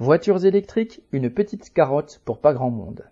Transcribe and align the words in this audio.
Voitures 0.00 0.46
électriques, 0.46 1.02
une 1.12 1.28
petite 1.28 1.74
carotte 1.74 2.22
pour 2.24 2.38
pas 2.38 2.54
grand 2.54 2.70
monde. 2.70 3.04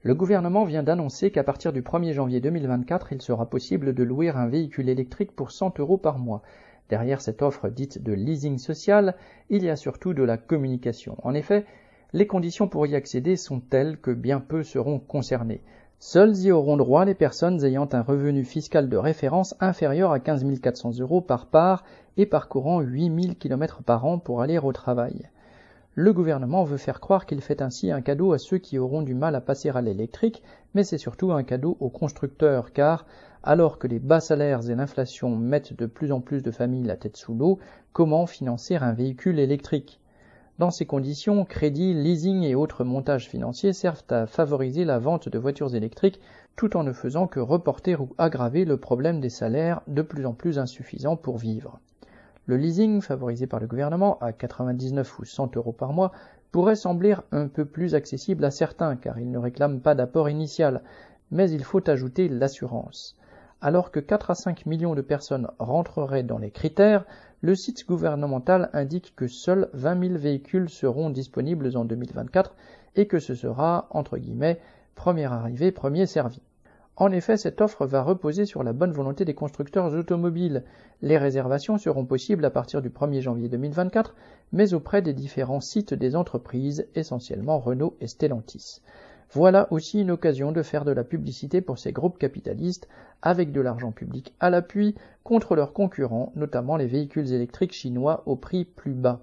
Le 0.00 0.14
gouvernement 0.14 0.64
vient 0.64 0.82
d'annoncer 0.82 1.30
qu'à 1.30 1.44
partir 1.44 1.74
du 1.74 1.82
1er 1.82 2.14
janvier 2.14 2.40
2024, 2.40 3.12
il 3.12 3.20
sera 3.20 3.44
possible 3.44 3.92
de 3.92 4.02
louer 4.02 4.30
un 4.30 4.46
véhicule 4.46 4.88
électrique 4.88 5.36
pour 5.36 5.50
100 5.50 5.78
euros 5.78 5.98
par 5.98 6.18
mois. 6.18 6.40
Derrière 6.88 7.20
cette 7.20 7.42
offre 7.42 7.68
dite 7.68 8.02
de 8.02 8.14
leasing 8.14 8.56
social, 8.56 9.14
il 9.50 9.62
y 9.62 9.68
a 9.68 9.76
surtout 9.76 10.14
de 10.14 10.22
la 10.22 10.38
communication. 10.38 11.18
En 11.22 11.34
effet, 11.34 11.66
les 12.14 12.26
conditions 12.26 12.66
pour 12.66 12.86
y 12.86 12.94
accéder 12.94 13.36
sont 13.36 13.60
telles 13.60 13.98
que 13.98 14.10
bien 14.10 14.40
peu 14.40 14.62
seront 14.62 14.98
concernés. 14.98 15.60
Seules 15.98 16.38
y 16.38 16.50
auront 16.50 16.78
droit 16.78 17.04
les 17.04 17.14
personnes 17.14 17.62
ayant 17.62 17.90
un 17.92 18.00
revenu 18.00 18.42
fiscal 18.42 18.88
de 18.88 18.96
référence 18.96 19.54
inférieur 19.60 20.12
à 20.12 20.20
15 20.20 20.60
400 20.62 20.92
euros 20.98 21.20
par 21.20 21.44
part 21.44 21.84
et 22.16 22.24
parcourant 22.24 22.80
8000 22.80 23.36
km 23.36 23.82
par 23.82 24.06
an 24.06 24.18
pour 24.18 24.40
aller 24.40 24.56
au 24.56 24.72
travail. 24.72 25.28
Le 25.98 26.12
gouvernement 26.12 26.62
veut 26.62 26.76
faire 26.76 27.00
croire 27.00 27.24
qu'il 27.24 27.40
fait 27.40 27.62
ainsi 27.62 27.90
un 27.90 28.02
cadeau 28.02 28.34
à 28.34 28.38
ceux 28.38 28.58
qui 28.58 28.76
auront 28.76 29.00
du 29.00 29.14
mal 29.14 29.34
à 29.34 29.40
passer 29.40 29.70
à 29.70 29.80
l'électrique, 29.80 30.42
mais 30.74 30.84
c'est 30.84 30.98
surtout 30.98 31.32
un 31.32 31.42
cadeau 31.42 31.78
aux 31.80 31.88
constructeurs, 31.88 32.74
car 32.74 33.06
alors 33.42 33.78
que 33.78 33.86
les 33.86 33.98
bas 33.98 34.20
salaires 34.20 34.68
et 34.68 34.74
l'inflation 34.74 35.34
mettent 35.34 35.72
de 35.72 35.86
plus 35.86 36.12
en 36.12 36.20
plus 36.20 36.42
de 36.42 36.50
familles 36.50 36.84
la 36.84 36.98
tête 36.98 37.16
sous 37.16 37.34
l'eau, 37.34 37.60
comment 37.94 38.26
financer 38.26 38.76
un 38.76 38.92
véhicule 38.92 39.38
électrique? 39.38 39.98
Dans 40.58 40.70
ces 40.70 40.84
conditions, 40.84 41.46
crédit, 41.46 41.94
leasing 41.94 42.42
et 42.42 42.54
autres 42.54 42.84
montages 42.84 43.30
financiers 43.30 43.72
servent 43.72 44.04
à 44.10 44.26
favoriser 44.26 44.84
la 44.84 44.98
vente 44.98 45.30
de 45.30 45.38
voitures 45.38 45.74
électriques 45.74 46.20
tout 46.56 46.76
en 46.76 46.82
ne 46.82 46.92
faisant 46.92 47.26
que 47.26 47.40
reporter 47.40 48.02
ou 48.02 48.10
aggraver 48.18 48.66
le 48.66 48.76
problème 48.76 49.20
des 49.20 49.30
salaires 49.30 49.80
de 49.86 50.02
plus 50.02 50.26
en 50.26 50.34
plus 50.34 50.58
insuffisants 50.58 51.16
pour 51.16 51.38
vivre. 51.38 51.80
Le 52.46 52.56
leasing, 52.56 53.00
favorisé 53.00 53.48
par 53.48 53.58
le 53.58 53.66
gouvernement 53.66 54.18
à 54.20 54.32
99 54.32 55.18
ou 55.18 55.24
100 55.24 55.56
euros 55.56 55.72
par 55.72 55.92
mois, 55.92 56.12
pourrait 56.52 56.76
sembler 56.76 57.16
un 57.32 57.48
peu 57.48 57.64
plus 57.64 57.96
accessible 57.96 58.44
à 58.44 58.52
certains 58.52 58.94
car 58.94 59.18
il 59.18 59.32
ne 59.32 59.38
réclame 59.38 59.80
pas 59.80 59.96
d'apport 59.96 60.28
initial, 60.28 60.82
mais 61.32 61.50
il 61.50 61.64
faut 61.64 61.90
ajouter 61.90 62.28
l'assurance. 62.28 63.16
Alors 63.60 63.90
que 63.90 63.98
4 63.98 64.30
à 64.30 64.34
5 64.36 64.64
millions 64.66 64.94
de 64.94 65.00
personnes 65.00 65.48
rentreraient 65.58 66.22
dans 66.22 66.38
les 66.38 66.52
critères, 66.52 67.04
le 67.40 67.56
site 67.56 67.84
gouvernemental 67.86 68.70
indique 68.72 69.14
que 69.16 69.26
seuls 69.26 69.68
20 69.72 70.08
000 70.08 70.18
véhicules 70.18 70.70
seront 70.70 71.10
disponibles 71.10 71.76
en 71.76 71.84
2024 71.84 72.54
et 72.94 73.06
que 73.06 73.18
ce 73.18 73.34
sera, 73.34 73.88
entre 73.90 74.18
guillemets, 74.18 74.60
premier 74.94 75.24
arrivé, 75.24 75.72
premier 75.72 76.06
servi. 76.06 76.40
En 76.98 77.12
effet, 77.12 77.36
cette 77.36 77.60
offre 77.60 77.84
va 77.84 78.02
reposer 78.02 78.46
sur 78.46 78.62
la 78.62 78.72
bonne 78.72 78.92
volonté 78.92 79.26
des 79.26 79.34
constructeurs 79.34 79.92
automobiles. 79.92 80.64
Les 81.02 81.18
réservations 81.18 81.76
seront 81.76 82.06
possibles 82.06 82.44
à 82.46 82.50
partir 82.50 82.80
du 82.80 82.88
1er 82.88 83.20
janvier 83.20 83.50
2024, 83.50 84.14
mais 84.52 84.72
auprès 84.72 85.02
des 85.02 85.12
différents 85.12 85.60
sites 85.60 85.92
des 85.92 86.16
entreprises, 86.16 86.88
essentiellement 86.94 87.58
Renault 87.58 87.98
et 88.00 88.06
Stellantis. 88.06 88.80
Voilà 89.30 89.70
aussi 89.72 90.00
une 90.00 90.10
occasion 90.10 90.52
de 90.52 90.62
faire 90.62 90.86
de 90.86 90.92
la 90.92 91.04
publicité 91.04 91.60
pour 91.60 91.78
ces 91.78 91.92
groupes 91.92 92.16
capitalistes, 92.16 92.88
avec 93.20 93.52
de 93.52 93.60
l'argent 93.60 93.92
public 93.92 94.34
à 94.40 94.48
l'appui, 94.48 94.94
contre 95.22 95.54
leurs 95.54 95.74
concurrents, 95.74 96.32
notamment 96.34 96.78
les 96.78 96.86
véhicules 96.86 97.30
électriques 97.30 97.74
chinois 97.74 98.22
au 98.24 98.36
prix 98.36 98.64
plus 98.64 98.94
bas. 98.94 99.20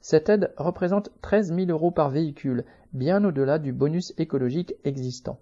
Cette 0.00 0.30
aide 0.30 0.52
représente 0.56 1.10
13 1.20 1.54
000 1.54 1.70
euros 1.70 1.90
par 1.90 2.08
véhicule, 2.08 2.64
bien 2.94 3.22
au-delà 3.24 3.58
du 3.58 3.74
bonus 3.74 4.14
écologique 4.16 4.74
existant. 4.84 5.38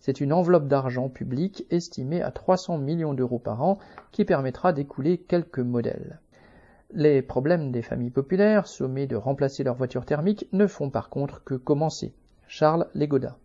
C'est 0.00 0.22
une 0.22 0.32
enveloppe 0.32 0.66
d'argent 0.66 1.10
public 1.10 1.66
estimée 1.70 2.22
à 2.22 2.30
300 2.30 2.78
millions 2.78 3.12
d'euros 3.12 3.38
par 3.38 3.62
an 3.62 3.78
qui 4.12 4.24
permettra 4.24 4.72
d'écouler 4.72 5.18
quelques 5.18 5.58
modèles. 5.58 6.20
Les 6.92 7.20
problèmes 7.22 7.70
des 7.70 7.82
familles 7.82 8.10
populaires, 8.10 8.66
sommées 8.66 9.06
de 9.06 9.14
remplacer 9.14 9.62
leur 9.62 9.76
voiture 9.76 10.06
thermique, 10.06 10.48
ne 10.52 10.66
font 10.66 10.88
par 10.88 11.10
contre 11.10 11.44
que 11.44 11.54
commencer. 11.54 12.14
Charles 12.48 12.88
Legoda. 12.94 13.36